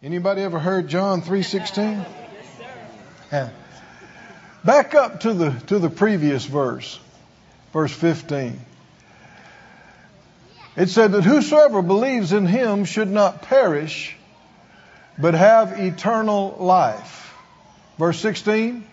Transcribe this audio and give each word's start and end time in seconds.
Anybody 0.00 0.42
ever 0.42 0.60
heard 0.60 0.86
John 0.86 1.22
3:16? 1.22 2.04
Yeah. 3.32 3.50
Back 4.64 4.94
up 4.94 5.20
to 5.20 5.34
the 5.34 5.50
to 5.66 5.80
the 5.80 5.90
previous 5.90 6.44
verse, 6.44 7.00
verse 7.72 7.92
15. 7.92 8.60
It 10.76 10.88
said 10.88 11.12
that 11.12 11.24
whosoever 11.24 11.82
believes 11.82 12.32
in 12.32 12.46
him 12.46 12.84
should 12.84 13.10
not 13.10 13.42
perish, 13.42 14.16
but 15.18 15.34
have 15.34 15.80
eternal 15.80 16.56
life. 16.60 17.34
Verse 17.98 18.20
16. 18.20 18.86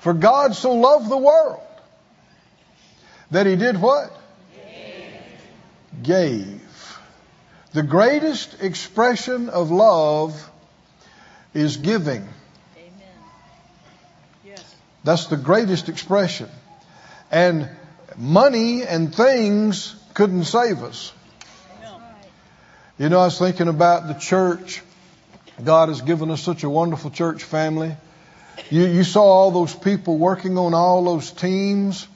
For 0.00 0.12
God 0.12 0.54
so 0.54 0.74
loved 0.74 1.08
the 1.08 1.16
world 1.16 1.62
that 3.30 3.46
he 3.46 3.56
did 3.56 3.80
what? 3.80 4.12
Gave. 4.54 6.02
Gave. 6.02 6.59
The 7.72 7.82
greatest 7.84 8.62
expression 8.62 9.48
of 9.48 9.70
love 9.70 10.50
is 11.54 11.76
giving. 11.76 12.26
Amen. 12.76 12.90
Yes. 14.44 14.74
That's 15.04 15.26
the 15.26 15.36
greatest 15.36 15.88
expression. 15.88 16.48
And 17.30 17.68
money 18.16 18.82
and 18.82 19.14
things 19.14 19.94
couldn't 20.14 20.44
save 20.44 20.82
us. 20.82 21.12
No. 21.80 22.00
You 22.98 23.08
know, 23.08 23.20
I 23.20 23.26
was 23.26 23.38
thinking 23.38 23.68
about 23.68 24.08
the 24.08 24.14
church. 24.14 24.82
God 25.62 25.90
has 25.90 26.00
given 26.00 26.30
us 26.32 26.42
such 26.42 26.64
a 26.64 26.70
wonderful 26.70 27.10
church 27.10 27.44
family. 27.44 27.94
You, 28.68 28.86
you 28.86 29.04
saw 29.04 29.22
all 29.22 29.52
those 29.52 29.74
people 29.74 30.18
working 30.18 30.58
on 30.58 30.74
all 30.74 31.04
those 31.04 31.30
teams. 31.30 32.08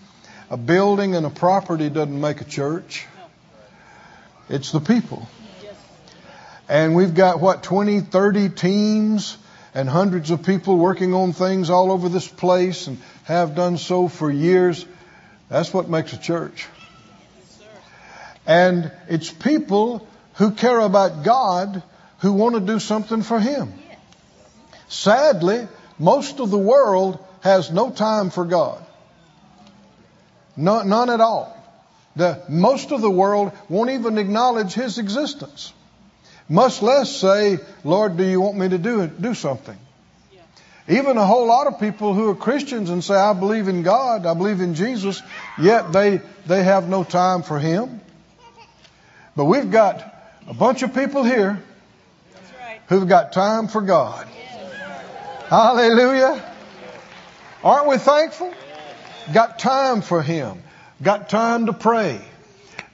A 0.51 0.57
building 0.57 1.15
and 1.15 1.25
a 1.25 1.31
property 1.31 1.91
doesn't 1.91 2.21
make 2.21 2.41
a 2.41 2.45
church. 2.45 3.07
It's 4.49 4.73
the 4.73 4.81
people. 4.81 5.29
And 6.69 6.95
we've 6.95 7.15
got 7.15 7.41
what, 7.41 7.63
20, 7.63 8.01
30 8.01 8.49
teams 8.51 9.37
and 9.75 9.89
hundreds 9.89 10.31
of 10.31 10.45
people 10.45 10.79
working 10.79 11.13
on 11.13 11.33
things 11.33 11.69
all 11.69 11.93
over 11.93 12.09
this 12.09 12.29
place 12.29 12.87
and 12.87 12.99
have 13.25 13.55
done 13.55 13.77
so 13.77 14.09
for 14.09 14.31
years. 14.31 14.87
That's 15.49 15.75
what 15.75 15.89
makes 15.89 16.13
a 16.13 16.19
church. 16.19 16.67
And 18.47 18.93
it's 19.09 19.31
people 19.31 20.07
who 20.35 20.53
care 20.53 20.81
about 20.81 21.25
God 21.25 21.83
who 22.19 22.33
want 22.33 22.55
to 22.55 22.61
do 22.61 22.79
something 22.79 23.23
for 23.23 23.39
Him. 23.41 23.73
Sadly, 24.89 25.67
most 25.99 26.41
of 26.41 26.51
the 26.51 26.59
world 26.59 27.19
has 27.41 27.71
no 27.71 27.91
time 27.91 28.31
for 28.31 28.45
God. 28.45 28.85
No, 30.57 30.83
none 30.83 31.11
at 31.11 31.21
all. 31.21 31.51
The, 32.17 32.43
most 32.49 32.93
of 32.93 33.01
the 33.01 33.11
world 33.11 33.53
won't 33.69 33.91
even 33.91 34.19
acknowledge 34.19 34.73
His 34.73 34.99
existence. 34.99 35.73
Much 36.49 36.83
less 36.83 37.11
say, 37.11 37.59
Lord, 37.85 38.17
do 38.17 38.25
you 38.25 38.41
want 38.41 38.59
me 38.59 38.69
to 38.69 38.79
do 38.79 39.07
do 39.07 39.35
something? 39.35 39.79
Even 40.87 41.17
a 41.17 41.25
whole 41.25 41.47
lot 41.47 41.67
of 41.67 41.81
people 41.81 42.13
who 42.13 42.29
are 42.29 42.35
Christians 42.35 42.91
and 42.91 43.03
say, 43.03 43.15
I 43.15 43.33
believe 43.33 43.69
in 43.69 43.83
God, 43.83 44.27
I 44.27 44.35
believe 44.35 44.61
in 44.61 44.75
Jesus, 44.75 45.23
yet 45.59 45.93
they, 45.93 46.21
they 46.47 46.63
have 46.63 46.89
no 46.89 47.05
time 47.05 47.43
for 47.43 47.59
Him. 47.59 48.03
But 49.35 49.47
we've 49.47 49.71
got 49.71 50.05
a 50.47 50.53
bunch 50.53 50.83
of 50.83 50.95
people 50.95 51.25
here 51.25 51.63
who've 52.89 53.09
got 53.09 53.33
time 53.33 53.69
for 53.69 53.81
God. 53.81 54.29
Hallelujah. 55.49 56.45
Aren't 57.63 57.89
we 57.89 57.97
thankful? 57.97 58.53
Got 59.33 59.59
time 59.59 60.03
for 60.03 60.23
Him. 60.23 60.63
Got 61.03 61.31
time 61.31 61.67
to 61.67 61.73
pray. 61.73 62.21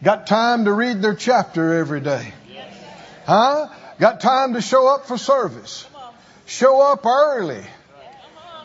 Got 0.01 0.28
time 0.28 0.65
to 0.67 0.73
read 0.73 1.03
their 1.03 1.15
chapter 1.15 1.75
every 1.75 2.01
day. 2.01 2.33
Huh? 3.26 3.68
Got 3.98 4.20
time 4.20 4.54
to 4.54 4.60
show 4.60 4.92
up 4.94 5.06
for 5.06 5.18
service. 5.18 5.86
Show 6.46 6.80
up 6.80 7.04
early. 7.04 7.64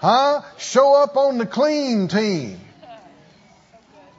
Huh? 0.01 0.41
Show 0.57 1.01
up 1.01 1.17
on 1.17 1.37
the 1.37 1.45
clean 1.45 2.07
team. 2.07 2.59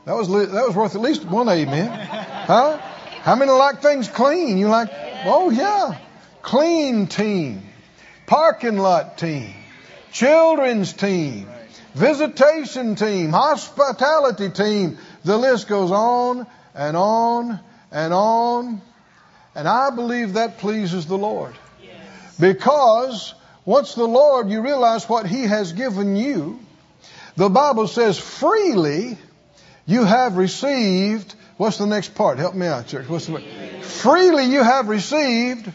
That 0.04 0.14
was 0.14 0.28
that 0.28 0.66
was 0.66 0.76
worth 0.76 0.94
at 0.94 1.00
least 1.00 1.24
one 1.24 1.48
amen. 1.48 1.88
Huh? 1.88 2.78
How 3.22 3.34
many 3.34 3.50
like 3.50 3.82
things 3.82 4.06
clean? 4.06 4.56
You 4.56 4.68
like? 4.68 4.88
Oh 5.24 5.50
yeah, 5.50 5.98
clean 6.42 7.08
team, 7.08 7.62
parking 8.26 8.78
lot 8.78 9.18
team, 9.18 9.52
children's 10.12 10.92
team, 10.92 11.48
visitation 11.94 12.94
team, 12.94 13.30
hospitality 13.30 14.50
team. 14.50 14.98
The 15.24 15.36
list 15.36 15.66
goes 15.66 15.90
on 15.90 16.46
and 16.72 16.96
on 16.96 17.58
and 17.90 18.14
on. 18.14 18.80
And 19.56 19.66
I 19.66 19.88
believe 19.88 20.34
that 20.34 20.58
pleases 20.58 21.06
the 21.06 21.16
Lord. 21.16 21.54
Because 22.38 23.34
once 23.64 23.94
the 23.94 24.04
Lord, 24.04 24.50
you 24.50 24.60
realize 24.60 25.08
what 25.08 25.26
He 25.26 25.44
has 25.44 25.72
given 25.72 26.14
you. 26.14 26.60
The 27.36 27.48
Bible 27.48 27.88
says 27.88 28.18
freely 28.18 29.16
you 29.86 30.04
have 30.04 30.36
received. 30.36 31.34
What's 31.56 31.78
the 31.78 31.86
next 31.86 32.14
part? 32.14 32.36
Help 32.36 32.54
me 32.54 32.66
out, 32.66 32.86
church. 32.86 33.08
What's 33.08 33.26
the 33.26 33.40
freely 33.80 34.44
you 34.44 34.62
have 34.62 34.88
received. 34.88 35.72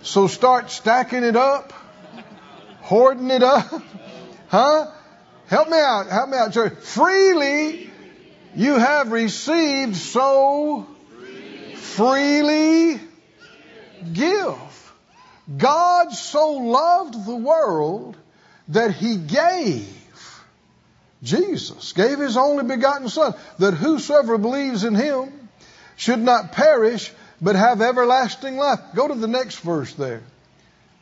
So 0.00 0.26
start 0.26 0.70
stacking 0.70 1.24
it 1.24 1.36
up, 1.36 1.74
hoarding 2.80 3.30
it 3.30 3.42
up, 3.42 3.66
huh? 4.48 4.86
Help 5.48 5.68
me 5.68 5.78
out. 5.78 6.06
Help 6.06 6.30
me 6.30 6.38
out, 6.38 6.52
church. 6.54 6.78
Freely 6.78 7.90
you 8.54 8.74
have 8.78 9.12
received, 9.12 9.96
so 9.96 10.86
freely 11.98 13.00
give. 14.12 14.92
God 15.56 16.12
so 16.12 16.52
loved 16.52 17.26
the 17.26 17.36
world 17.36 18.16
that 18.68 18.94
he 18.94 19.16
gave 19.16 19.98
Jesus, 21.22 21.92
gave 21.92 22.20
his 22.20 22.36
only 22.36 22.64
begotten 22.64 23.08
Son, 23.08 23.34
that 23.58 23.74
whosoever 23.74 24.38
believes 24.38 24.84
in 24.84 24.94
him 24.94 25.48
should 25.96 26.20
not 26.20 26.52
perish, 26.52 27.12
but 27.40 27.56
have 27.56 27.82
everlasting 27.82 28.56
life. 28.56 28.78
Go 28.94 29.08
to 29.08 29.14
the 29.14 29.26
next 29.26 29.58
verse 29.60 29.92
there. 29.94 30.22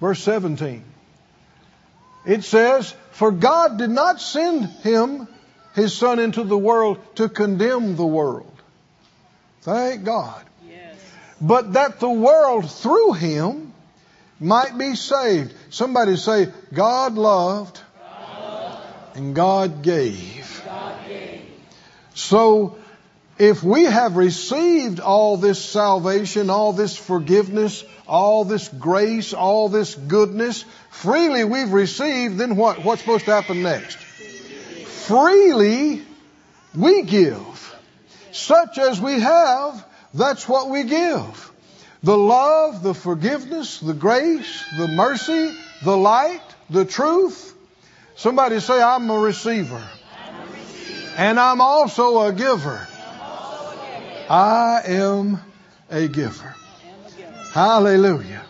Verse 0.01 0.23
17. 0.23 0.83
It 2.27 2.45
says, 2.45 2.95
For 3.13 3.31
God 3.31 3.77
did 3.77 3.91
not 3.91 4.21
send 4.21 4.65
him, 4.65 5.29
his 5.75 5.95
Son, 5.95 6.19
into 6.19 6.45
the 6.45 6.57
world 6.57 6.99
to 7.17 7.29
condemn 7.29 7.97
the 7.97 8.07
world. 8.07 8.51
Thank 9.61 10.05
God. 10.05 10.46
But 11.41 11.75
that 11.75 12.01
the 12.01 12.11
world 12.11 12.71
through 12.71 13.13
him 13.13 13.73
might 14.41 14.77
be 14.77 14.95
saved. 14.95 15.55
Somebody 15.71 16.17
say, 16.17 16.49
God 16.73 17.15
loved 17.15 17.81
and 19.15 19.35
God 19.35 19.83
gave. 19.83 20.63
So, 22.15 22.79
if 23.39 23.63
we 23.63 23.85
have 23.85 24.17
received 24.17 25.01
all 25.01 25.37
this 25.37 25.63
salvation, 25.63 26.49
all 26.49 26.73
this 26.73 26.97
forgiveness, 26.97 27.85
all 28.07 28.45
this 28.45 28.69
grace, 28.69 29.35
all 29.35 29.69
this 29.69 29.95
goodness, 29.95 30.65
freely 30.91 31.45
we've 31.45 31.73
received, 31.73 32.39
then 32.39 32.57
what? 32.57 32.83
What's 32.83 33.03
supposed 33.03 33.27
to 33.27 33.33
happen 33.33 33.63
next? 33.63 33.99
Freely 33.99 36.03
we 36.75 37.03
give. 37.03 37.63
Such 38.33 38.79
as 38.79 39.01
we 39.01 39.21
have, 39.21 39.85
that's 40.17 40.49
what 40.49 40.69
we 40.71 40.85
give. 40.85 41.53
The 42.03 42.17
love, 42.17 42.83
the 42.83 42.95
forgiveness, 42.95 43.81
the 43.81 43.95
grace, 43.95 44.65
the 44.77 44.89
mercy, 44.89 45.55
the 45.85 45.97
light, 45.97 46.43
the 46.71 46.85
truth. 46.85 47.55
Somebody 48.17 48.61
say, 48.61 48.81
I'm 48.81 49.11
a 49.11 49.19
receiver. 49.19 49.83
And 51.17 51.41
I'm 51.41 51.61
also 51.61 52.27
a 52.27 52.33
giver. 52.33 52.87
I 54.29 54.83
am 54.85 55.41
a 55.91 56.09
giver. 56.09 56.55
Hallelujah. 57.53 58.43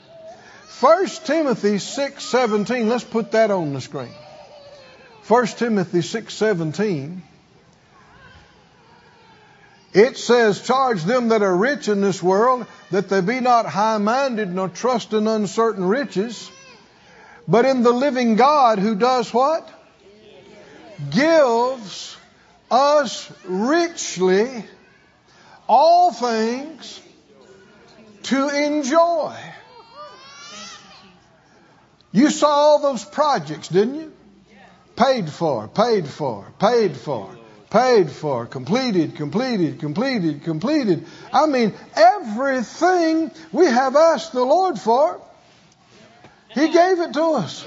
1 0.81 1.07
Timothy 1.25 1.77
6:17. 1.77 2.89
Let's 2.89 3.05
put 3.05 3.33
that 3.33 3.51
on 3.51 3.73
the 3.73 3.81
screen. 3.81 4.15
1 5.29 5.47
Timothy 5.59 6.01
6:17. 6.01 7.23
It 9.97 10.19
says, 10.19 10.61
Charge 10.61 11.05
them 11.05 11.29
that 11.29 11.41
are 11.41 11.57
rich 11.57 11.89
in 11.89 12.03
this 12.03 12.23
world 12.23 12.67
that 12.91 13.09
they 13.09 13.23
be 13.23 13.41
not 13.41 13.65
high 13.65 13.97
minded 13.97 14.53
nor 14.53 14.69
trust 14.69 15.15
in 15.15 15.27
uncertain 15.27 15.87
riches, 15.87 16.51
but 17.49 17.65
in 17.65 17.83
the 17.83 17.93
living 17.93 18.37
God 18.37 18.79
who 18.79 18.95
does 18.95 19.33
what? 19.33 19.67
Gives 21.11 22.15
us 22.71 23.33
richly 23.47 24.67
all 25.67 26.13
things 26.13 27.01
to 28.25 28.49
enjoy. 28.49 29.35
You 32.13 32.29
saw 32.29 32.49
all 32.49 32.83
those 32.83 33.03
projects, 33.03 33.69
didn't 33.69 33.95
you? 33.95 34.13
Paid 34.95 35.31
for, 35.31 35.69
paid 35.69 36.07
for, 36.07 36.53
paid 36.59 36.99
for, 36.99 37.36
paid 37.71 38.11
for, 38.11 38.47
completed, 38.47 39.17
completed, 39.17 39.81
completed, 39.81 40.45
completed. 40.45 41.07
I 41.33 41.47
mean, 41.47 41.75
everything 41.95 43.31
we 43.53 43.67
have 43.67 43.97
asked 43.97 44.33
the 44.33 44.45
Lord 44.45 44.79
for, 44.79 45.21
He 46.51 46.73
gave 46.73 47.01
it 47.01 47.13
to 47.15 47.23
us. 47.23 47.65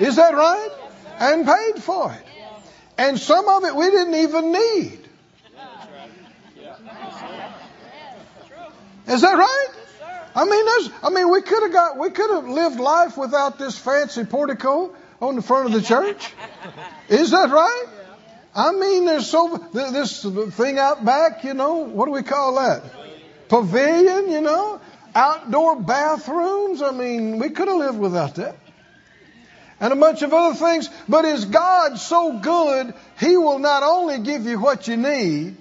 Is 0.00 0.16
that 0.16 0.34
right? 0.34 0.70
And 1.18 1.46
paid 1.46 1.82
for 1.82 2.12
it. 2.12 2.24
And 2.98 3.18
some 3.18 3.48
of 3.48 3.64
it 3.64 3.74
we 3.74 3.90
didn't 3.90 4.14
even 4.14 4.52
need. 4.52 4.98
Is 9.06 9.20
that 9.20 9.36
right? 9.36 9.68
I 10.34 10.44
mean, 10.44 10.64
there's, 10.64 10.90
I 11.02 11.10
mean, 11.10 11.30
we 11.30 11.42
could 11.42 11.62
have 11.62 11.72
got, 11.72 11.98
we 11.98 12.10
could 12.10 12.30
have 12.30 12.48
lived 12.48 12.80
life 12.80 13.18
without 13.18 13.58
this 13.58 13.76
fancy 13.76 14.24
portico 14.24 14.94
on 15.20 15.36
the 15.36 15.42
front 15.42 15.66
of 15.66 15.72
the 15.72 15.82
church. 15.82 16.32
Is 17.08 17.32
that 17.32 17.50
right? 17.50 17.86
I 18.54 18.72
mean, 18.72 19.06
there's 19.06 19.28
so 19.28 19.56
this 19.72 20.22
thing 20.22 20.78
out 20.78 21.04
back, 21.04 21.44
you 21.44 21.54
know, 21.54 21.76
what 21.76 22.06
do 22.06 22.12
we 22.12 22.22
call 22.22 22.56
that? 22.56 22.82
Pavilion, 23.48 24.30
you 24.30 24.40
know, 24.40 24.80
outdoor 25.14 25.80
bathrooms. 25.80 26.82
I 26.82 26.90
mean, 26.90 27.38
we 27.38 27.50
could 27.50 27.68
have 27.68 27.78
lived 27.78 27.98
without 27.98 28.34
that. 28.36 28.56
And 29.80 29.92
a 29.92 29.96
bunch 29.96 30.22
of 30.22 30.32
other 30.32 30.54
things. 30.54 30.88
But 31.08 31.24
is 31.24 31.46
God 31.46 31.98
so 31.98 32.38
good, 32.38 32.94
He 33.18 33.36
will 33.36 33.58
not 33.58 33.82
only 33.82 34.18
give 34.18 34.46
you 34.46 34.60
what 34.60 34.86
you 34.86 34.96
need, 34.96 35.56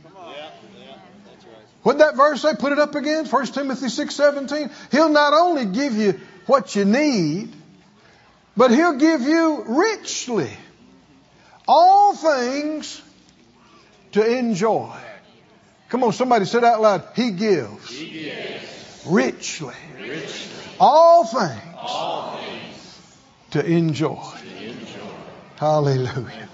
what 1.83 1.97
that 1.97 2.15
verse 2.15 2.41
say? 2.41 2.53
Put 2.53 2.73
it 2.73 2.79
up 2.79 2.93
again. 2.93 3.25
1 3.25 3.45
Timothy 3.47 3.87
6:17. 3.87 4.69
He'll 4.91 5.09
not 5.09 5.33
only 5.33 5.65
give 5.65 5.93
you 5.93 6.19
what 6.45 6.75
you 6.75 6.85
need, 6.85 7.51
but 8.55 8.69
he'll 8.69 8.97
give 8.97 9.21
you 9.21 9.63
richly 9.67 10.51
all 11.71 12.13
things 12.13 13.01
to 14.11 14.25
enjoy. 14.37 14.93
Come 15.87 16.03
on, 16.03 16.11
somebody 16.11 16.43
said 16.45 16.65
out 16.65 16.81
loud, 16.81 17.03
He 17.15 17.31
gives, 17.31 17.89
he 17.89 18.09
gives. 18.09 19.03
Richly. 19.07 19.73
richly, 19.97 20.51
all 20.79 21.25
things, 21.25 21.75
all 21.77 22.37
things 22.37 22.97
to, 23.51 23.65
enjoy. 23.65 24.21
to 24.57 24.63
enjoy. 24.63 25.13
Hallelujah. 25.55 26.49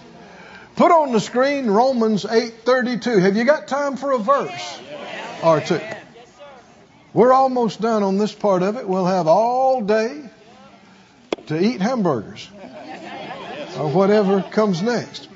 Put 0.75 0.91
on 0.91 1.11
the 1.11 1.19
screen 1.19 1.65
Romans 1.67 2.23
8:32. 2.23 3.19
Have 3.19 3.35
you 3.35 3.43
got 3.43 3.67
time 3.67 3.97
for 3.97 4.11
a 4.11 4.19
verse? 4.19 4.79
or 5.43 5.61
two. 5.61 5.79
We're 7.13 7.33
almost 7.33 7.81
done 7.81 8.03
on 8.03 8.17
this 8.17 8.33
part 8.33 8.61
of 8.61 8.77
it. 8.77 8.87
We'll 8.87 9.05
have 9.05 9.27
all 9.27 9.81
day 9.81 10.29
to 11.47 11.59
eat 11.59 11.81
hamburgers 11.81 12.49
or 13.77 13.89
whatever 13.89 14.41
comes 14.41 14.81
next. 14.81 15.29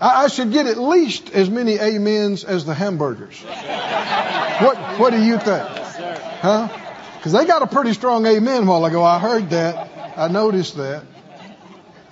I, 0.00 0.28
should 0.28 0.52
get 0.52 0.66
at 0.66 0.76
least 0.76 1.30
as 1.30 1.48
many 1.48 1.80
amens 1.80 2.44
as 2.44 2.66
the 2.66 2.74
hamburgers. 2.74 3.40
What 3.40 4.76
What 4.98 5.10
do 5.10 5.22
you 5.22 5.38
think? 5.38 5.66
Huh? 5.66 6.68
Because 7.16 7.32
they 7.32 7.46
got 7.46 7.62
a 7.62 7.66
pretty 7.66 7.94
strong 7.94 8.26
amen 8.26 8.66
while 8.66 8.84
ago. 8.84 9.02
I 9.02 9.18
heard 9.18 9.50
that. 9.50 10.14
I 10.16 10.28
noticed 10.28 10.76
that. 10.76 11.04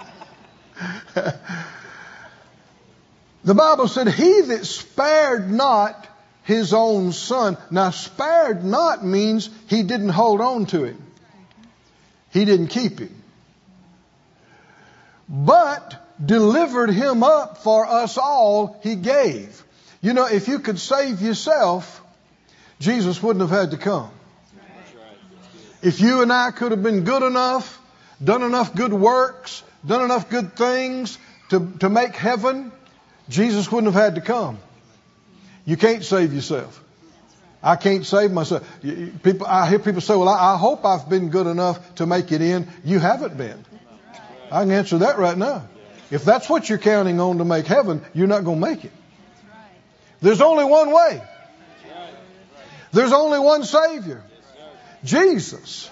The 3.46 3.54
Bible 3.54 3.88
said, 3.88 4.08
He 4.08 4.42
that 4.42 4.66
spared 4.66 5.52
not 5.52 6.08
his 6.44 6.74
own 6.74 7.12
son. 7.12 7.58
Now, 7.70 7.92
spared 7.92 8.66
not 8.66 9.06
means 9.06 9.50
he 9.68 9.84
didn't 9.84 10.10
hold 10.10 10.42
on 10.42 10.66
to 10.68 10.84
him, 10.84 11.02
he 12.32 12.44
didn't 12.44 12.68
keep 12.68 13.00
him. 13.00 13.24
But 15.28 15.96
delivered 16.24 16.90
him 16.90 17.24
up 17.24 17.64
for 17.64 17.86
us 17.86 18.18
all, 18.18 18.80
he 18.84 18.96
gave. 18.96 19.64
You 20.02 20.14
know, 20.14 20.28
if 20.28 20.48
you 20.48 20.60
could 20.60 20.80
save 20.80 21.22
yourself, 21.22 22.04
Jesus 22.80 23.22
wouldn't 23.22 23.42
have 23.42 23.58
had 23.58 23.72
to 23.72 23.78
come. 23.78 24.12
If 25.82 26.00
you 26.00 26.22
and 26.22 26.32
I 26.32 26.52
could 26.52 26.72
have 26.72 26.82
been 26.82 27.04
good 27.04 27.24
enough, 27.24 27.80
done 28.24 28.44
enough 28.44 28.76
good 28.76 28.94
works, 28.94 29.64
done 29.86 30.04
enough 30.04 30.30
good 30.30 30.56
things 30.56 31.18
to, 31.50 31.74
to 31.80 31.90
make 31.90 32.16
heaven, 32.16 32.72
Jesus 33.30 33.72
wouldn't 33.72 33.94
have 33.94 34.02
had 34.02 34.16
to 34.16 34.22
come. 34.22 34.58
You 35.66 35.78
can't 35.78 36.04
save 36.04 36.34
yourself. 36.34 36.82
I 37.62 37.76
can't 37.76 38.06
save 38.06 38.32
myself. 38.32 38.68
People, 39.24 39.48
I 39.48 39.68
hear 39.68 39.80
people 39.80 40.02
say, 40.02 40.16
well, 40.16 40.30
I, 40.30 40.54
I 40.54 40.58
hope 40.58 40.86
I've 40.86 41.10
been 41.10 41.30
good 41.30 41.48
enough 41.48 41.96
to 41.96 42.06
make 42.06 42.32
it 42.32 42.42
in. 42.42 42.68
You 42.84 43.00
haven't 43.00 43.38
been. 43.38 43.66
I 44.56 44.62
can 44.62 44.72
answer 44.72 45.00
that 45.00 45.18
right 45.18 45.38
now. 45.38 45.68
If 46.10 46.24
that's 46.24 46.48
what 46.50 46.70
you're 46.70 46.78
counting 46.78 47.20
on 47.20 47.40
to 47.40 47.46
make 47.46 47.68
heaven, 47.68 48.02
you're 48.14 48.26
not 48.26 48.46
going 48.46 48.62
to 48.62 48.68
make 48.68 48.86
it. 48.86 48.92
There's 50.22 50.40
only 50.40 50.64
one 50.64 50.92
way. 50.92 51.22
There's 52.94 53.12
only 53.12 53.38
one 53.40 53.66
Savior. 53.66 54.24
Jesus, 55.04 55.92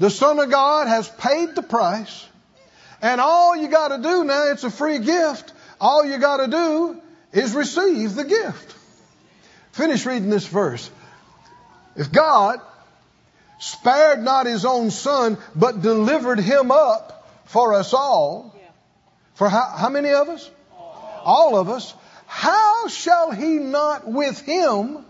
the 0.00 0.10
Son 0.10 0.40
of 0.40 0.50
God, 0.50 0.88
has 0.88 1.08
paid 1.08 1.54
the 1.54 1.62
price. 1.62 2.26
And 3.00 3.20
all 3.20 3.54
you 3.56 3.68
got 3.68 3.88
to 3.88 3.98
do 4.02 4.24
now, 4.24 4.50
it's 4.50 4.64
a 4.64 4.70
free 4.70 4.98
gift. 4.98 5.52
All 5.80 6.04
you 6.04 6.18
got 6.18 6.38
to 6.38 6.48
do 6.48 7.00
is 7.32 7.54
receive 7.54 8.16
the 8.16 8.24
gift. 8.24 8.74
Finish 9.70 10.04
reading 10.06 10.28
this 10.28 10.46
verse. 10.46 10.90
If 11.94 12.10
God 12.10 12.60
spared 13.60 14.24
not 14.24 14.46
his 14.46 14.64
own 14.64 14.90
son, 14.90 15.38
but 15.54 15.82
delivered 15.82 16.40
him 16.40 16.72
up 16.72 17.15
for 17.46 17.74
us 17.74 17.94
all, 17.94 18.54
for 19.34 19.48
how, 19.48 19.66
how 19.76 19.88
many 19.88 20.10
of 20.10 20.28
us? 20.28 20.50
All 21.24 21.56
of 21.56 21.68
us. 21.68 21.94
How 22.26 22.88
shall 22.88 23.30
he 23.30 23.58
not 23.58 24.06
with 24.06 24.40
him 24.40 25.04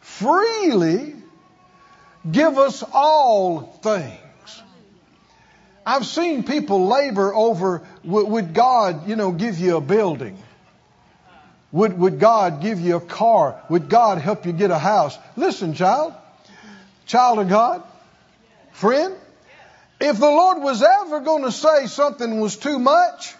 freely 0.00 1.14
give 2.30 2.58
us 2.58 2.84
all 2.92 3.62
things? 3.82 4.62
I've 5.84 6.06
seen 6.06 6.44
people 6.44 6.86
labor 6.86 7.34
over 7.34 7.82
would 8.04 8.54
God, 8.54 9.08
you 9.08 9.16
know, 9.16 9.32
give 9.32 9.58
you 9.58 9.76
a 9.76 9.80
building? 9.80 10.38
Would, 11.72 11.98
would 11.98 12.20
God 12.20 12.60
give 12.60 12.80
you 12.80 12.96
a 12.96 13.00
car? 13.00 13.60
Would 13.68 13.88
God 13.88 14.18
help 14.18 14.46
you 14.46 14.52
get 14.52 14.70
a 14.70 14.78
house? 14.78 15.18
Listen, 15.36 15.74
child, 15.74 16.14
child 17.06 17.38
of 17.38 17.48
God, 17.48 17.82
friend, 18.72 19.14
if 20.02 20.18
the 20.18 20.26
Lord 20.26 20.58
was 20.58 20.82
ever 20.82 21.20
going 21.20 21.44
to 21.44 21.52
say 21.52 21.86
something 21.86 22.40
was 22.40 22.56
too 22.56 22.78
much, 22.78 23.34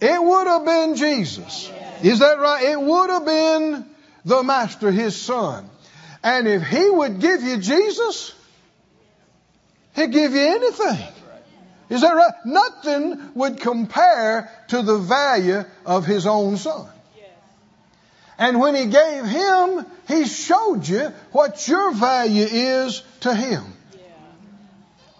it 0.00 0.22
would 0.22 0.46
have 0.46 0.64
been 0.64 0.96
Jesus. 0.96 1.70
Is 2.02 2.20
that 2.20 2.38
right? 2.38 2.64
It 2.64 2.80
would 2.80 3.10
have 3.10 3.24
been 3.24 3.86
the 4.24 4.42
Master, 4.42 4.90
His 4.90 5.20
Son. 5.20 5.68
And 6.22 6.46
if 6.46 6.62
He 6.62 6.88
would 6.88 7.20
give 7.20 7.42
you 7.42 7.58
Jesus, 7.58 8.32
He'd 9.94 10.12
give 10.12 10.32
you 10.32 10.40
anything. 10.40 11.06
Is 11.90 12.00
that 12.00 12.14
right? 12.14 12.34
Nothing 12.46 13.34
would 13.34 13.60
compare 13.60 14.50
to 14.68 14.82
the 14.82 14.96
value 14.96 15.64
of 15.84 16.06
his 16.06 16.26
own 16.26 16.56
son. 16.56 16.88
And 18.38 18.58
when 18.58 18.74
he 18.74 18.86
gave 18.86 19.26
him, 19.26 19.84
he 20.08 20.24
showed 20.24 20.88
you 20.88 21.12
what 21.32 21.68
your 21.68 21.92
value 21.92 22.46
is 22.50 23.02
to 23.20 23.34
him. 23.34 23.62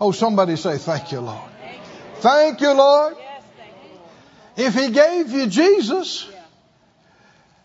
Oh, 0.03 0.11
somebody 0.11 0.57
say, 0.57 0.79
Thank 0.79 1.13
you, 1.13 1.21
Lord. 1.21 1.49
Thank 2.17 2.61
you, 2.61 2.73
Lord. 2.73 3.15
If 4.57 4.75
he 4.75 4.91
gave 4.91 5.31
you 5.31 5.47
Jesus, 5.47 6.29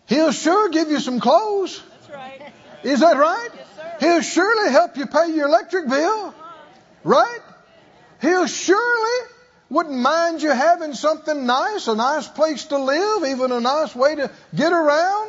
he'll 0.06 0.30
sure 0.30 0.68
give 0.68 0.88
you 0.88 1.00
some 1.00 1.18
clothes. 1.18 1.82
Is 2.84 3.00
that 3.00 3.16
right? 3.16 3.48
He'll 3.98 4.20
surely 4.20 4.70
help 4.70 4.96
you 4.96 5.06
pay 5.06 5.34
your 5.34 5.48
electric 5.48 5.88
bill. 5.88 6.32
Right? 7.02 7.40
He'll 8.20 8.46
surely 8.46 9.28
wouldn't 9.68 9.98
mind 9.98 10.40
you 10.40 10.50
having 10.50 10.94
something 10.94 11.44
nice, 11.44 11.88
a 11.88 11.96
nice 11.96 12.28
place 12.28 12.66
to 12.66 12.78
live, 12.78 13.28
even 13.28 13.50
a 13.50 13.58
nice 13.58 13.96
way 13.96 14.14
to 14.14 14.30
get 14.54 14.72
around. 14.72 15.27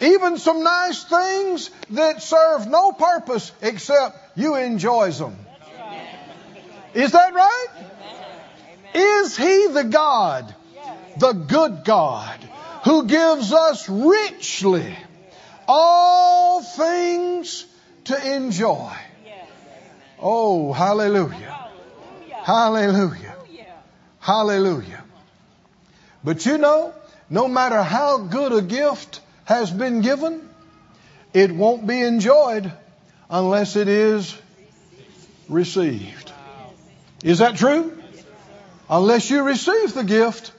Even 0.00 0.38
some 0.38 0.62
nice 0.62 1.02
things 1.04 1.70
that 1.90 2.22
serve 2.22 2.66
no 2.68 2.92
purpose 2.92 3.50
except 3.60 4.16
you 4.36 4.54
enjoys 4.56 5.18
them. 5.18 5.36
Is 6.94 7.12
that 7.12 7.34
right? 7.34 7.66
Is 8.94 9.36
He 9.36 9.68
the 9.68 9.84
God, 9.84 10.54
the 11.18 11.32
good 11.32 11.84
God, 11.84 12.38
who 12.84 13.06
gives 13.06 13.52
us 13.52 13.88
richly 13.88 14.96
all 15.66 16.62
things 16.62 17.66
to 18.04 18.34
enjoy? 18.36 18.92
Oh, 20.20 20.72
hallelujah. 20.72 21.58
Hallelujah. 22.30 23.36
Hallelujah. 24.20 25.04
But 26.24 26.44
you 26.46 26.58
know, 26.58 26.92
no 27.30 27.46
matter 27.46 27.82
how 27.82 28.18
good 28.18 28.52
a 28.52 28.62
gift 28.62 29.20
has 29.48 29.70
been 29.70 30.02
given, 30.02 30.46
it 31.32 31.50
won't 31.50 31.86
be 31.86 32.02
enjoyed 32.02 32.70
unless 33.30 33.76
it 33.76 33.88
is 33.88 34.36
received. 35.48 36.30
Is 37.24 37.38
that 37.38 37.56
true? 37.56 37.98
Unless 38.90 39.30
you 39.30 39.42
receive 39.42 39.94
the 39.94 40.04
gift, 40.04 40.52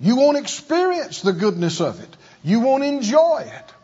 you 0.00 0.16
won't 0.16 0.36
experience 0.36 1.22
the 1.22 1.32
goodness 1.32 1.80
of 1.80 2.00
it. 2.00 2.16
You 2.42 2.58
won't 2.58 2.82
enjoy 2.82 3.44
it. 3.46 3.74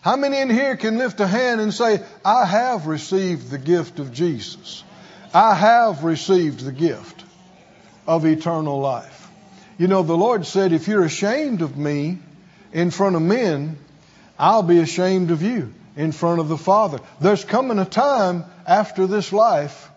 How 0.00 0.16
many 0.16 0.40
in 0.40 0.50
here 0.50 0.76
can 0.76 0.98
lift 0.98 1.20
a 1.20 1.28
hand 1.28 1.60
and 1.60 1.72
say, 1.72 2.02
I 2.24 2.44
have 2.44 2.88
received 2.88 3.50
the 3.50 3.58
gift 3.58 4.00
of 4.00 4.12
Jesus? 4.12 4.82
I 5.32 5.54
have 5.54 6.02
received 6.02 6.58
the 6.58 6.72
gift 6.72 7.22
of 8.04 8.26
eternal 8.26 8.80
life. 8.80 9.30
You 9.78 9.86
know, 9.86 10.02
the 10.02 10.16
Lord 10.16 10.44
said, 10.44 10.72
if 10.72 10.88
you're 10.88 11.04
ashamed 11.04 11.62
of 11.62 11.76
me 11.76 12.18
in 12.74 12.90
front 12.90 13.16
of 13.16 13.22
men, 13.22 13.78
I'll 14.38 14.64
be 14.64 14.80
ashamed 14.80 15.30
of 15.30 15.40
you 15.42 15.72
in 15.96 16.12
front 16.12 16.40
of 16.40 16.48
the 16.48 16.58
Father. 16.58 16.98
There's 17.20 17.44
coming 17.44 17.78
a 17.78 17.84
time 17.84 18.44
after 18.66 19.06
this 19.06 19.32
life, 19.32 19.88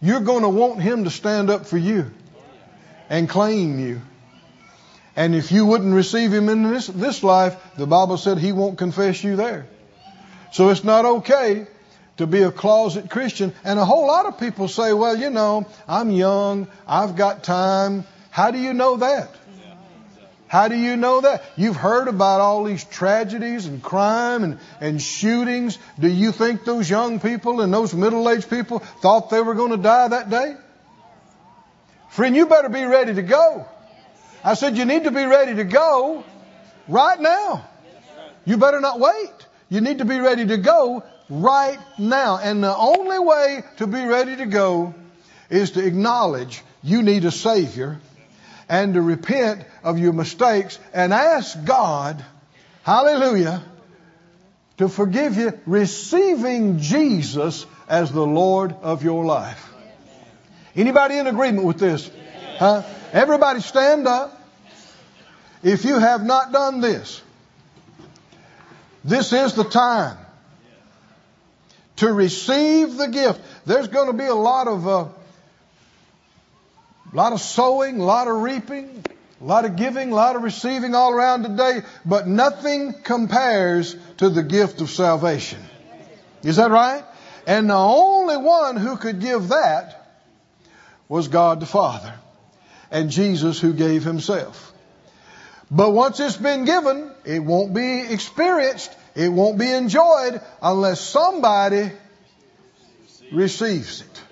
you're 0.00 0.20
going 0.20 0.42
to 0.42 0.48
want 0.48 0.80
Him 0.80 1.04
to 1.04 1.10
stand 1.10 1.50
up 1.50 1.66
for 1.66 1.76
you 1.76 2.10
and 3.10 3.28
claim 3.28 3.80
you. 3.80 4.00
And 5.16 5.34
if 5.34 5.50
you 5.50 5.66
wouldn't 5.66 5.92
receive 5.92 6.32
Him 6.32 6.48
in 6.48 6.62
this, 6.62 6.86
this 6.86 7.22
life, 7.24 7.56
the 7.76 7.86
Bible 7.86 8.16
said 8.16 8.38
He 8.38 8.52
won't 8.52 8.78
confess 8.78 9.22
you 9.22 9.34
there. 9.34 9.66
So 10.52 10.70
it's 10.70 10.84
not 10.84 11.04
okay 11.04 11.66
to 12.18 12.26
be 12.26 12.42
a 12.42 12.52
closet 12.52 13.10
Christian. 13.10 13.52
And 13.64 13.78
a 13.78 13.84
whole 13.84 14.06
lot 14.06 14.26
of 14.26 14.38
people 14.38 14.68
say, 14.68 14.92
well, 14.92 15.16
you 15.16 15.30
know, 15.30 15.66
I'm 15.88 16.10
young, 16.10 16.68
I've 16.86 17.16
got 17.16 17.42
time. 17.42 18.04
How 18.30 18.52
do 18.52 18.58
you 18.58 18.72
know 18.72 18.98
that? 18.98 19.34
How 20.50 20.66
do 20.66 20.74
you 20.74 20.96
know 20.96 21.20
that? 21.20 21.44
You've 21.56 21.76
heard 21.76 22.08
about 22.08 22.40
all 22.40 22.64
these 22.64 22.82
tragedies 22.82 23.66
and 23.66 23.80
crime 23.80 24.42
and, 24.42 24.58
and 24.80 25.00
shootings. 25.00 25.78
Do 25.96 26.08
you 26.08 26.32
think 26.32 26.64
those 26.64 26.90
young 26.90 27.20
people 27.20 27.60
and 27.60 27.72
those 27.72 27.94
middle 27.94 28.28
aged 28.28 28.50
people 28.50 28.80
thought 28.80 29.30
they 29.30 29.40
were 29.40 29.54
going 29.54 29.70
to 29.70 29.76
die 29.76 30.08
that 30.08 30.28
day? 30.28 30.56
Friend, 32.08 32.34
you 32.34 32.46
better 32.46 32.68
be 32.68 32.82
ready 32.82 33.14
to 33.14 33.22
go. 33.22 33.64
I 34.42 34.54
said 34.54 34.76
you 34.76 34.86
need 34.86 35.04
to 35.04 35.12
be 35.12 35.24
ready 35.24 35.54
to 35.54 35.62
go 35.62 36.24
right 36.88 37.20
now. 37.20 37.64
You 38.44 38.56
better 38.56 38.80
not 38.80 38.98
wait. 38.98 39.32
You 39.68 39.80
need 39.80 39.98
to 39.98 40.04
be 40.04 40.18
ready 40.18 40.48
to 40.48 40.56
go 40.56 41.04
right 41.28 41.78
now. 41.96 42.40
And 42.42 42.60
the 42.60 42.76
only 42.76 43.20
way 43.20 43.62
to 43.76 43.86
be 43.86 44.04
ready 44.04 44.34
to 44.34 44.46
go 44.46 44.96
is 45.48 45.70
to 45.72 45.86
acknowledge 45.86 46.64
you 46.82 47.04
need 47.04 47.24
a 47.24 47.30
Savior 47.30 48.00
and 48.70 48.94
to 48.94 49.02
repent 49.02 49.64
of 49.82 49.98
your 49.98 50.12
mistakes 50.12 50.78
and 50.94 51.12
ask 51.12 51.64
God, 51.64 52.24
hallelujah, 52.84 53.64
to 54.78 54.88
forgive 54.88 55.36
you, 55.36 55.58
receiving 55.66 56.78
Jesus 56.78 57.66
as 57.88 58.12
the 58.12 58.24
Lord 58.24 58.72
of 58.80 59.02
your 59.02 59.24
life. 59.24 59.68
Anybody 60.76 61.18
in 61.18 61.26
agreement 61.26 61.66
with 61.66 61.80
this? 61.80 62.08
Huh? 62.58 62.84
Everybody 63.12 63.60
stand 63.60 64.06
up. 64.06 64.40
If 65.64 65.84
you 65.84 65.98
have 65.98 66.24
not 66.24 66.52
done 66.52 66.80
this, 66.80 67.20
this 69.04 69.32
is 69.32 69.54
the 69.54 69.64
time 69.64 70.16
to 71.96 72.12
receive 72.12 72.96
the 72.96 73.08
gift. 73.08 73.40
There's 73.66 73.88
going 73.88 74.06
to 74.06 74.16
be 74.16 74.26
a 74.26 74.34
lot 74.34 74.68
of 74.68 74.86
uh, 74.86 75.08
a 77.12 77.16
lot 77.16 77.32
of 77.32 77.40
sowing, 77.40 78.00
a 78.00 78.04
lot 78.04 78.28
of 78.28 78.36
reaping, 78.36 79.04
a 79.40 79.44
lot 79.44 79.64
of 79.64 79.76
giving, 79.76 80.12
a 80.12 80.14
lot 80.14 80.36
of 80.36 80.42
receiving 80.42 80.94
all 80.94 81.12
around 81.12 81.42
today, 81.42 81.82
but 82.04 82.28
nothing 82.28 82.94
compares 83.02 83.96
to 84.18 84.28
the 84.28 84.42
gift 84.42 84.80
of 84.80 84.90
salvation. 84.90 85.60
Is 86.42 86.56
that 86.56 86.70
right? 86.70 87.04
And 87.46 87.68
the 87.68 87.74
only 87.74 88.36
one 88.36 88.76
who 88.76 88.96
could 88.96 89.20
give 89.20 89.48
that 89.48 90.20
was 91.08 91.28
God 91.28 91.60
the 91.60 91.66
Father 91.66 92.14
and 92.90 93.10
Jesus 93.10 93.60
who 93.60 93.72
gave 93.72 94.04
himself. 94.04 94.72
But 95.70 95.90
once 95.90 96.20
it's 96.20 96.36
been 96.36 96.64
given, 96.64 97.10
it 97.24 97.40
won't 97.40 97.72
be 97.74 98.00
experienced, 98.00 98.94
it 99.14 99.28
won't 99.28 99.58
be 99.58 99.70
enjoyed 99.70 100.40
unless 100.62 101.00
somebody 101.00 101.90
receives 103.32 104.02
it. 104.02 104.22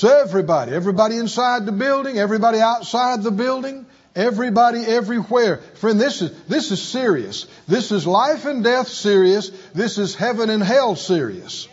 So 0.00 0.08
everybody, 0.08 0.72
everybody 0.72 1.18
inside 1.18 1.66
the 1.66 1.72
building, 1.72 2.16
everybody 2.16 2.58
outside 2.58 3.22
the 3.22 3.30
building, 3.30 3.84
everybody 4.16 4.78
everywhere. 4.78 5.58
Friend, 5.74 6.00
this 6.00 6.22
is, 6.22 6.32
this 6.44 6.70
is 6.70 6.80
serious. 6.80 7.46
This 7.68 7.92
is 7.92 8.06
life 8.06 8.46
and 8.46 8.64
death 8.64 8.88
serious. 8.88 9.50
This 9.74 9.98
is 9.98 10.14
heaven 10.14 10.48
and 10.48 10.62
hell 10.62 10.96
serious. 10.96 11.68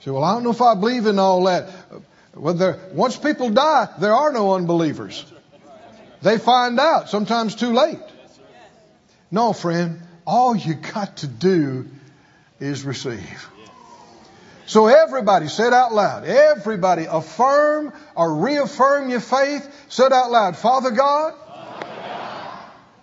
Say, 0.00 0.10
well, 0.10 0.24
I 0.24 0.34
don't 0.34 0.42
know 0.42 0.50
if 0.50 0.60
I 0.60 0.74
believe 0.74 1.06
in 1.06 1.20
all 1.20 1.44
that. 1.44 1.70
Well, 2.34 2.54
there, 2.54 2.80
once 2.90 3.16
people 3.16 3.50
die, 3.50 3.88
there 4.00 4.14
are 4.14 4.32
no 4.32 4.54
unbelievers. 4.54 5.24
They 6.22 6.38
find 6.38 6.80
out, 6.80 7.08
sometimes 7.08 7.54
too 7.54 7.72
late. 7.72 8.00
No, 9.30 9.52
friend, 9.52 10.00
all 10.26 10.56
you 10.56 10.74
got 10.74 11.18
to 11.18 11.28
do 11.28 11.88
is 12.58 12.82
receive. 12.82 13.48
So 14.66 14.86
everybody 14.86 15.48
said 15.48 15.72
out 15.72 15.92
loud, 15.92 16.24
everybody 16.24 17.06
affirm 17.10 17.92
or 18.14 18.34
reaffirm 18.34 19.10
your 19.10 19.20
faith. 19.20 19.68
Said 19.88 20.12
out 20.12 20.30
loud, 20.30 20.56
Father 20.56 20.90
God, 20.90 21.34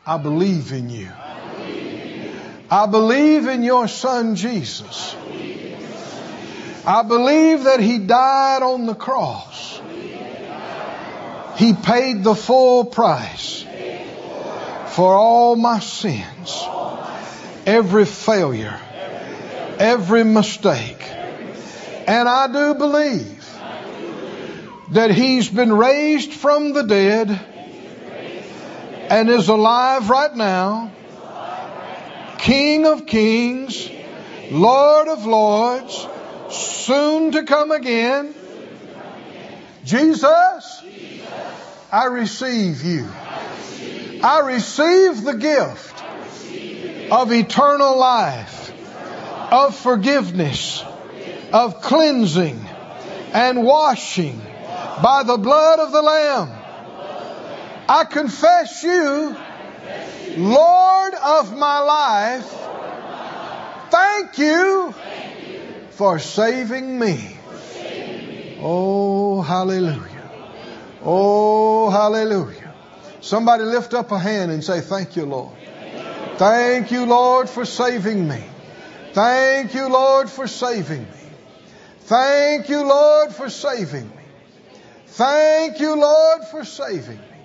I 0.05 0.17
believe 0.17 0.71
in 0.71 0.89
you. 0.89 1.09
I 2.71 2.85
believe 2.85 3.47
in 3.47 3.63
your 3.63 3.87
son 3.87 4.35
Jesus. 4.35 5.15
I 6.85 7.03
believe 7.03 7.65
that 7.65 7.79
he 7.79 7.99
died 7.99 8.63
on 8.63 8.85
the 8.85 8.95
cross. 8.95 9.81
He 11.57 11.73
paid 11.73 12.23
the 12.23 12.35
full 12.35 12.85
price 12.85 13.65
for 14.87 15.13
all 15.13 15.55
my 15.55 15.79
sins, 15.79 16.63
every 17.65 18.05
failure, 18.05 18.79
every 19.77 20.23
mistake. 20.23 21.18
And 22.09 22.27
I 22.27 22.47
do 22.47 22.73
believe 22.73 23.45
that 24.93 25.11
he's 25.11 25.47
been 25.47 25.71
raised 25.71 26.33
from 26.33 26.73
the 26.73 26.81
dead 26.81 27.29
and 29.11 29.29
is 29.29 29.47
alive 29.47 30.09
right 30.09 30.35
now, 30.35 30.91
King 32.39 32.87
of 32.87 33.05
kings, 33.05 33.87
Lord 34.49 35.07
of 35.07 35.27
lords, 35.27 36.07
soon 36.49 37.33
to 37.33 37.43
come 37.43 37.69
again. 37.69 38.33
Jesus, 39.85 40.83
I 41.91 42.05
receive 42.05 42.83
you. 42.83 43.07
I 44.23 44.39
receive 44.45 45.23
the 45.23 45.35
gift 45.35 46.03
of 47.11 47.31
eternal 47.31 47.99
life, 47.99 48.73
of 49.51 49.75
forgiveness, 49.75 50.83
of 51.51 51.81
cleansing 51.81 52.59
and 53.33 53.63
washing 53.63 54.41
by 55.01 55.23
the 55.25 55.37
blood 55.37 55.79
of 55.79 55.91
the 55.91 56.01
Lamb. 56.01 56.51
I 57.87 58.05
confess 58.05 58.83
you, 58.83 59.35
Lord 60.37 61.13
of 61.15 61.57
my 61.57 61.79
life. 61.79 62.55
Thank 63.89 64.37
you 64.37 64.93
for 65.91 66.19
saving 66.19 66.99
me. 66.99 67.37
Oh, 68.61 69.41
hallelujah. 69.41 70.29
Oh, 71.03 71.89
hallelujah. 71.89 72.73
Somebody 73.21 73.63
lift 73.63 73.93
up 73.93 74.11
a 74.11 74.19
hand 74.19 74.51
and 74.51 74.63
say, 74.63 74.81
Thank 74.81 75.15
you, 75.15 75.25
Lord. 75.25 75.55
Thank 76.37 76.91
you, 76.91 77.05
Lord, 77.05 77.49
for 77.49 77.65
saving 77.65 78.27
me. 78.27 78.43
Thank 79.13 79.73
you, 79.73 79.89
Lord, 79.89 80.29
for 80.29 80.47
saving 80.47 81.03
me. 81.03 81.18
Thank 82.09 82.69
you, 82.69 82.81
Lord, 82.87 83.35
for 83.35 83.51
saving 83.51 84.09
me. 84.09 84.23
Thank 85.05 85.79
you, 85.79 85.93
Lord, 85.95 86.43
for 86.45 86.65
saving 86.65 87.19
me. 87.19 87.37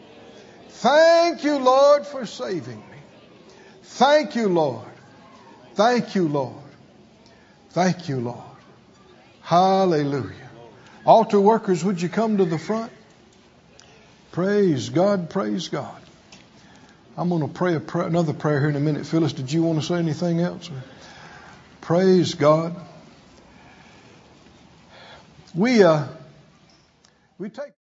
Thank 0.70 1.44
you, 1.44 1.58
Lord, 1.58 2.06
for 2.06 2.24
saving 2.24 2.78
me. 2.78 2.98
Thank 3.82 4.36
you, 4.36 4.48
Lord. 4.48 4.88
Thank 5.74 6.14
you, 6.14 6.28
Lord. 6.28 6.64
Thank 7.72 8.08
you, 8.08 8.20
Lord. 8.20 8.56
Hallelujah. 9.42 10.50
Altar 11.04 11.40
workers, 11.40 11.84
would 11.84 12.00
you 12.00 12.08
come 12.08 12.38
to 12.38 12.46
the 12.46 12.56
front? 12.56 12.90
Praise 14.32 14.88
God, 14.88 15.28
praise 15.28 15.68
God. 15.68 16.00
I'm 17.18 17.28
going 17.28 17.42
to 17.42 17.48
pray 17.48 17.78
another 18.06 18.32
prayer 18.32 18.60
here 18.60 18.70
in 18.70 18.76
a 18.76 18.80
minute. 18.80 19.04
Phyllis, 19.04 19.34
did 19.34 19.52
you 19.52 19.62
want 19.62 19.78
to 19.82 19.86
say 19.86 19.96
anything 19.96 20.40
else? 20.40 20.70
Praise 21.82 22.32
God. 22.32 22.74
We 25.54 25.84
uh, 25.84 26.08
we 27.38 27.48
take. 27.48 27.83